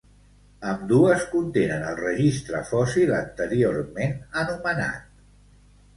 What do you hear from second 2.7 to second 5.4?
fòssil anteriorment anomenat.